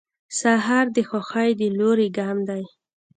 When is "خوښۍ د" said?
1.09-1.61